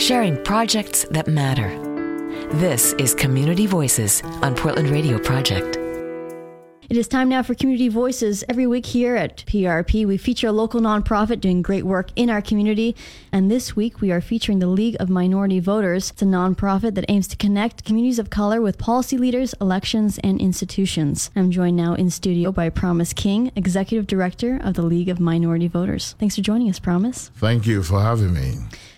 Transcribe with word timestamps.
sharing 0.00 0.42
projects 0.44 1.04
that 1.10 1.28
matter. 1.28 1.68
This 2.54 2.94
is 2.94 3.14
Community 3.14 3.66
Voices 3.66 4.22
on 4.42 4.54
Portland 4.54 4.88
Radio 4.88 5.18
Project. 5.18 5.76
It 6.88 6.96
is 6.96 7.06
time 7.06 7.28
now 7.28 7.42
for 7.42 7.54
Community 7.54 7.88
Voices. 7.88 8.42
Every 8.48 8.66
week 8.66 8.86
here 8.86 9.14
at 9.14 9.44
PRP, 9.46 10.06
we 10.06 10.16
feature 10.16 10.48
a 10.48 10.52
local 10.52 10.80
nonprofit 10.80 11.40
doing 11.40 11.60
great 11.62 11.84
work 11.84 12.08
in 12.16 12.30
our 12.30 12.40
community. 12.40 12.96
And 13.30 13.48
this 13.48 13.76
week, 13.76 14.00
we 14.00 14.10
are 14.10 14.22
featuring 14.22 14.58
the 14.58 14.66
League 14.66 14.96
of 14.98 15.08
Minority 15.10 15.60
Voters. 15.60 16.10
It's 16.10 16.22
a 16.22 16.24
nonprofit 16.24 16.94
that 16.94 17.04
aims 17.08 17.28
to 17.28 17.36
connect 17.36 17.84
communities 17.84 18.18
of 18.18 18.30
color 18.30 18.60
with 18.60 18.78
policy 18.78 19.18
leaders, 19.18 19.54
elections, 19.60 20.18
and 20.24 20.40
institutions. 20.40 21.30
I'm 21.36 21.52
joined 21.52 21.76
now 21.76 21.94
in 21.94 22.10
studio 22.10 22.50
by 22.50 22.70
Promise 22.70 23.12
King, 23.12 23.52
Executive 23.54 24.06
Director 24.06 24.58
of 24.64 24.74
the 24.74 24.82
League 24.82 25.10
of 25.10 25.20
Minority 25.20 25.68
Voters. 25.68 26.16
Thanks 26.18 26.36
for 26.36 26.42
joining 26.42 26.70
us, 26.70 26.80
Promise. 26.80 27.30
Thank 27.36 27.66
you 27.66 27.82
for 27.82 28.00
having 28.00 28.32
me. 28.32 28.54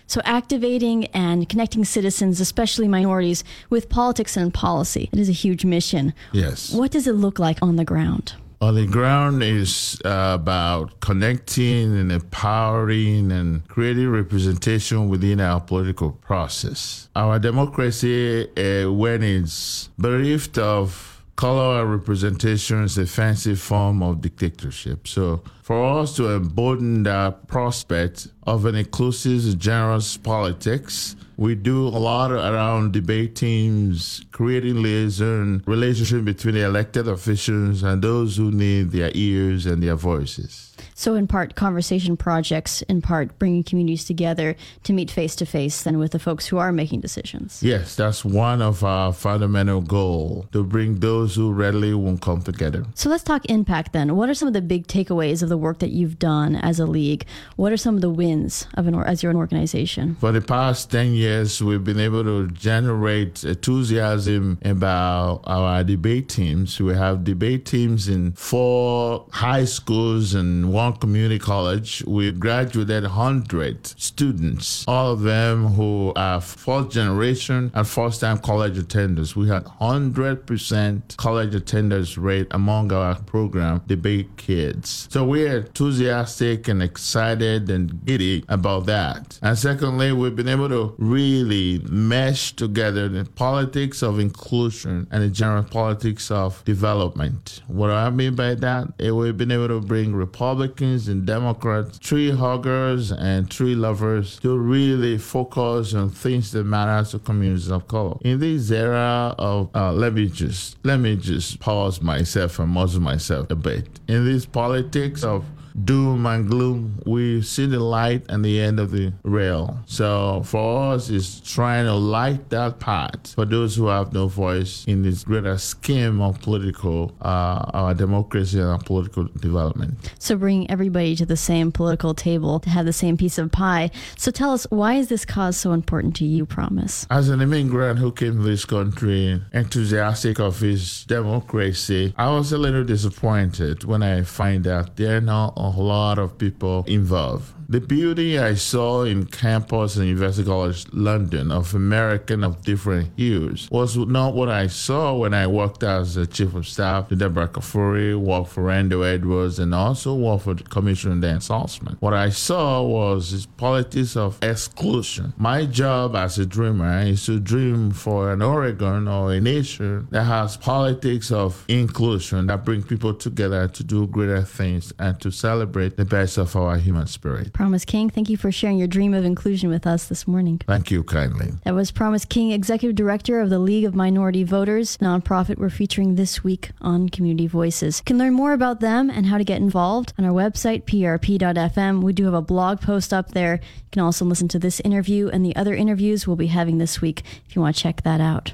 So, 0.07 0.21
activating 0.25 1.05
and 1.07 1.47
connecting 1.47 1.85
citizens, 1.85 2.39
especially 2.39 2.87
minorities, 2.87 3.43
with 3.69 3.89
politics 3.89 4.37
and 4.37 4.53
policy, 4.53 5.09
it 5.11 5.19
is 5.19 5.29
a 5.29 5.33
huge 5.33 5.65
mission. 5.65 6.13
Yes. 6.31 6.73
What 6.73 6.91
does 6.91 7.07
it 7.07 7.13
look 7.13 7.39
like 7.39 7.59
on 7.61 7.75
the 7.75 7.85
ground? 7.85 8.33
On 8.63 8.75
the 8.75 8.87
ground 8.87 9.43
is 9.43 9.99
uh, 10.05 10.37
about 10.39 11.01
connecting 11.01 11.97
and 11.97 12.11
empowering 12.13 13.29
and 13.29 13.67
creating 13.67 14.09
representation 14.09 15.09
within 15.09 15.41
our 15.41 15.59
political 15.59 16.11
process. 16.11 17.09
Our 17.13 17.39
democracy, 17.39 18.47
uh, 18.55 18.89
when 18.89 19.21
it's 19.21 19.89
bereft 19.97 20.57
of 20.57 21.13
color 21.35 21.85
representation 21.85 22.83
is 22.83 22.97
a 22.97 23.05
fancy 23.05 23.55
form 23.55 24.01
of 24.01 24.21
dictatorship. 24.21 25.07
So 25.07 25.43
for 25.61 25.99
us 25.99 26.15
to 26.15 26.35
embolden 26.35 27.03
that 27.03 27.47
prospect 27.47 28.27
of 28.45 28.65
an 28.65 28.75
inclusive, 28.75 29.57
generous 29.57 30.17
politics, 30.17 31.15
we 31.37 31.55
do 31.55 31.87
a 31.87 31.89
lot 31.89 32.31
around 32.31 32.93
debate 32.93 33.35
teams, 33.35 34.23
creating 34.31 34.81
liaison 34.81 35.63
relationship 35.65 36.25
between 36.25 36.55
the 36.55 36.63
elected 36.63 37.07
officials 37.07 37.83
and 37.83 38.01
those 38.01 38.37
who 38.37 38.51
need 38.51 38.91
their 38.91 39.11
ears 39.13 39.65
and 39.65 39.81
their 39.81 39.95
voices. 39.95 40.73
So, 40.95 41.15
in 41.15 41.27
part, 41.27 41.55
conversation 41.55 42.17
projects, 42.17 42.81
in 42.83 43.01
part, 43.01 43.37
bringing 43.39 43.63
communities 43.63 44.05
together 44.05 44.55
to 44.83 44.93
meet 44.93 45.09
face 45.09 45.35
to 45.37 45.45
face 45.45 45.83
then 45.83 45.97
with 45.97 46.11
the 46.11 46.19
folks 46.19 46.47
who 46.47 46.57
are 46.57 46.71
making 46.71 47.01
decisions. 47.01 47.61
Yes, 47.63 47.95
that's 47.95 48.23
one 48.23 48.61
of 48.61 48.83
our 48.83 49.11
fundamental 49.11 49.81
goals 49.81 50.45
to 50.51 50.63
bring 50.63 50.99
those 50.99 51.35
who 51.35 51.51
readily 51.51 51.93
won't 51.93 52.21
come 52.21 52.41
together. 52.41 52.85
So, 52.93 53.09
let's 53.09 53.23
talk 53.23 53.45
impact 53.49 53.93
then. 53.93 54.15
What 54.15 54.29
are 54.29 54.33
some 54.33 54.47
of 54.47 54.53
the 54.53 54.61
big 54.61 54.87
takeaways 54.87 55.41
of 55.41 55.49
the 55.49 55.57
work 55.57 55.79
that 55.79 55.89
you've 55.89 56.19
done 56.19 56.55
as 56.55 56.79
a 56.79 56.85
league? 56.85 57.25
What 57.55 57.71
are 57.71 57.77
some 57.77 57.95
of 57.95 58.01
the 58.01 58.09
wins 58.09 58.32
of 58.75 58.87
an 58.87 58.95
as 58.95 59.23
your 59.23 59.35
organization? 59.35 60.15
For 60.19 60.31
the 60.31 60.41
past 60.41 60.91
10 60.91 61.13
years, 61.13 61.61
we've 61.61 61.83
been 61.83 61.99
able 61.99 62.23
to 62.23 62.47
generate 62.49 63.43
enthusiasm 63.43 64.57
about 64.63 65.41
our 65.45 65.83
debate 65.83 66.29
teams. 66.29 66.79
We 66.79 66.93
have 66.93 67.23
debate 67.23 67.65
teams 67.65 68.07
in 68.07 68.33
four 68.33 69.25
high 69.31 69.65
schools 69.65 70.33
and 70.33 70.71
one 70.71 70.93
Community 70.93 71.39
College, 71.39 72.03
We've 72.05 72.39
graduated 72.39 73.03
100 73.03 73.83
students, 74.23 74.85
all 74.87 75.11
of 75.11 75.21
them 75.21 75.65
who 75.65 76.13
are 76.15 76.39
fourth 76.39 76.89
generation 76.89 77.69
and 77.73 77.85
first 77.85 78.21
time 78.21 78.37
college 78.37 78.77
attenders. 78.77 79.35
We 79.35 79.49
had 79.49 79.65
100% 79.65 81.17
college 81.17 81.53
attendance 81.53 82.17
rate 82.17 82.47
among 82.51 82.93
our 82.93 83.15
program, 83.15 83.81
Debate 83.85 84.37
Kids. 84.37 85.09
So 85.11 85.25
we're 85.25 85.57
enthusiastic 85.57 86.69
and 86.69 86.81
excited 86.81 87.69
and 87.69 88.05
giddy 88.05 88.45
about 88.47 88.85
that. 88.85 89.39
And 89.41 89.57
secondly, 89.57 90.13
we've 90.13 90.35
been 90.35 90.47
able 90.47 90.69
to 90.69 90.95
really 90.97 91.79
mesh 91.89 92.53
together 92.53 93.09
the 93.09 93.25
politics 93.25 94.01
of 94.01 94.19
inclusion 94.19 95.05
and 95.11 95.21
the 95.21 95.27
general 95.27 95.63
politics 95.63 96.31
of 96.31 96.63
development. 96.63 97.61
What 97.67 97.87
do 97.87 97.93
I 97.93 98.09
mean 98.09 98.35
by 98.35 98.55
that? 98.55 98.87
Eh, 99.01 99.11
we've 99.11 99.37
been 99.37 99.51
able 99.51 99.67
to 99.67 99.81
bring 99.81 100.15
Republicans 100.15 101.09
and 101.09 101.25
Democrats, 101.25 101.99
tree 101.99 102.31
huggers 102.31 103.11
and 103.11 103.51
tree 103.51 103.75
lovers 103.75 104.12
to 104.21 104.57
really 104.57 105.17
focus 105.17 105.93
on 105.93 106.09
things 106.09 106.51
that 106.51 106.63
matter 106.63 107.09
to 107.09 107.19
communities 107.19 107.71
of 107.71 107.87
color. 107.87 108.17
In 108.21 108.39
this 108.39 108.71
era 108.71 109.35
of, 109.37 109.69
uh, 109.75 109.91
let 109.91 110.13
me 110.13 110.27
just 110.27 110.77
let 110.83 110.99
me 110.99 111.15
just 111.15 111.59
pause 111.59 112.01
myself 112.01 112.59
and 112.59 112.69
muzzle 112.69 113.01
myself 113.01 113.49
a 113.49 113.55
bit. 113.55 113.87
In 114.07 114.25
this 114.25 114.45
politics 114.45 115.23
of 115.23 115.45
doom 115.85 116.25
and 116.25 116.49
gloom, 116.49 117.01
we 117.05 117.41
see 117.41 117.65
the 117.65 117.79
light 117.79 118.23
and 118.29 118.43
the 118.43 118.59
end 118.59 118.79
of 118.79 118.91
the 118.91 119.13
rail. 119.23 119.77
So 119.85 120.43
for 120.45 120.93
us, 120.93 121.09
it's 121.09 121.39
trying 121.39 121.85
to 121.85 121.93
light 121.93 122.49
that 122.49 122.79
path 122.79 123.33
for 123.33 123.45
those 123.45 123.75
who 123.75 123.87
have 123.87 124.13
no 124.13 124.27
voice 124.27 124.85
in 124.87 125.03
this 125.03 125.23
greater 125.23 125.57
scheme 125.57 126.21
of 126.21 126.41
political, 126.41 127.15
uh, 127.21 127.69
our 127.73 127.93
democracy 127.93 128.59
and 128.59 128.69
our 128.69 128.79
political 128.79 129.25
development. 129.39 130.11
So 130.19 130.35
bring 130.35 130.69
everybody 130.69 131.15
to 131.15 131.25
the 131.25 131.37
same 131.37 131.71
political 131.71 132.13
table 132.13 132.59
to 132.59 132.69
have 132.69 132.85
the 132.85 132.93
same 132.93 133.17
piece 133.17 133.37
of 133.37 133.51
pie. 133.51 133.91
So 134.17 134.31
tell 134.31 134.51
us, 134.51 134.65
why 134.69 134.95
is 134.95 135.07
this 135.07 135.25
cause 135.25 135.57
so 135.57 135.73
important 135.73 136.15
to 136.17 136.25
you, 136.25 136.45
Promise? 136.45 137.07
As 137.09 137.29
an 137.29 137.41
immigrant 137.41 137.99
who 137.99 138.11
came 138.11 138.37
to 138.37 138.43
this 138.43 138.65
country 138.65 139.41
enthusiastic 139.53 140.39
of 140.39 140.59
his 140.59 141.05
democracy, 141.05 142.13
I 142.17 142.29
was 142.29 142.51
a 142.51 142.57
little 142.57 142.83
disappointed 142.83 143.83
when 143.83 144.03
I 144.03 144.23
find 144.23 144.67
out 144.67 144.95
there 144.97 145.17
are 145.17 145.21
not 145.21 145.53
a 145.63 145.69
lot 145.69 146.19
of 146.19 146.37
people 146.37 146.83
involved. 146.87 147.53
The 147.69 147.79
beauty 147.79 148.37
I 148.37 148.55
saw 148.55 149.03
in 149.03 149.25
campus 149.25 149.95
and 149.95 150.05
University 150.05 150.45
College 150.47 150.85
London 150.91 151.51
of 151.51 151.73
American 151.73 152.43
of 152.43 152.61
different 152.61 153.09
hues 153.15 153.67
was 153.71 153.95
not 153.97 154.35
what 154.35 154.49
I 154.49 154.67
saw 154.67 155.15
when 155.15 155.33
I 155.33 155.47
worked 155.47 155.81
as 155.81 156.17
a 156.17 156.27
chief 156.27 156.53
of 156.55 156.67
staff 156.67 157.07
to 157.09 157.15
Deborah 157.15 157.47
Kafoury, 157.47 158.15
worked 158.19 158.49
for 158.49 158.63
Randall 158.63 159.03
Edwards, 159.03 159.59
and 159.59 159.73
also 159.73 160.13
worked 160.13 160.43
for 160.43 160.55
Commissioner 160.55 161.19
Dan 161.21 161.39
Saltzman. 161.39 161.97
What 161.99 162.13
I 162.13 162.29
saw 162.29 162.83
was 162.83 163.47
politics 163.57 164.17
of 164.17 164.37
exclusion. 164.43 165.33
My 165.37 165.65
job 165.65 166.15
as 166.15 166.37
a 166.37 166.45
dreamer 166.45 166.99
is 166.99 167.25
to 167.25 167.39
dream 167.39 167.91
for 167.91 168.33
an 168.33 168.41
Oregon 168.41 169.07
or 169.07 169.33
a 169.33 169.39
nation 169.39 170.07
that 170.11 170.25
has 170.25 170.57
politics 170.57 171.31
of 171.31 171.65
inclusion 171.69 172.47
that 172.47 172.65
bring 172.65 172.83
people 172.83 173.13
together 173.13 173.67
to 173.69 173.83
do 173.83 174.05
greater 174.07 174.41
things 174.43 174.93
and 174.99 175.19
to 175.21 175.31
celebrate 175.53 175.97
the 175.97 176.05
best 176.05 176.39
of 176.39 176.55
our 176.55 176.77
human 176.77 177.05
spirit. 177.05 177.53
Promise 177.53 177.85
King, 177.85 178.09
thank 178.09 178.27
you 178.27 178.37
for 178.37 178.51
sharing 178.51 178.79
your 178.79 178.87
dream 178.87 179.13
of 179.13 179.23
inclusion 179.23 179.69
with 179.69 179.85
us 179.85 180.07
this 180.07 180.27
morning. 180.27 180.59
Thank 180.65 180.89
you 180.89 181.03
kindly. 181.03 181.51
That 181.63 181.75
was 181.75 181.91
Promise 181.91 182.25
King, 182.25 182.51
Executive 182.51 182.95
Director 182.95 183.39
of 183.39 183.51
the 183.51 183.59
League 183.59 183.85
of 183.85 183.93
Minority 183.93 184.43
Voters, 184.43 184.97
nonprofit 184.97 185.59
we're 185.59 185.69
featuring 185.69 186.15
this 186.15 186.43
week 186.43 186.71
on 186.81 187.07
Community 187.07 187.45
Voices. 187.45 187.99
You 187.99 188.05
can 188.05 188.17
learn 188.17 188.33
more 188.33 188.53
about 188.53 188.79
them 188.79 189.11
and 189.11 189.27
how 189.27 189.37
to 189.37 189.43
get 189.43 189.61
involved 189.61 190.11
on 190.17 190.25
our 190.25 190.31
website, 190.31 190.85
prp.fm. 190.85 192.01
We 192.01 192.13
do 192.13 192.25
have 192.25 192.33
a 192.33 192.41
blog 192.41 192.81
post 192.81 193.13
up 193.13 193.29
there. 193.33 193.59
You 193.61 193.89
can 193.91 194.01
also 194.01 194.25
listen 194.25 194.47
to 194.47 194.59
this 194.59 194.79
interview 194.79 195.29
and 195.29 195.45
the 195.45 195.55
other 195.55 195.75
interviews 195.75 196.25
we'll 196.25 196.35
be 196.35 196.47
having 196.47 196.79
this 196.79 196.99
week 196.99 197.21
if 197.45 197.55
you 197.55 197.61
want 197.61 197.75
to 197.75 197.81
check 197.83 198.01
that 198.01 198.19
out. 198.19 198.53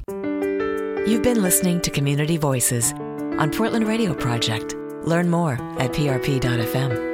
You've 1.08 1.24
been 1.24 1.42
listening 1.42 1.80
to 1.80 1.90
Community 1.92 2.36
Voices 2.36 2.92
on 3.40 3.52
Portland 3.52 3.88
Radio 3.88 4.14
Project. 4.14 4.76
Learn 5.10 5.28
more 5.32 5.54
at 5.80 5.92
prp.fm. 5.92 7.09